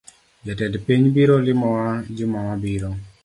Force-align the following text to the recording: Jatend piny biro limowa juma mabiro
Jatend 0.45 0.75
piny 0.85 1.03
biro 1.13 1.35
limowa 1.47 1.89
juma 2.15 2.39
mabiro 2.47 2.89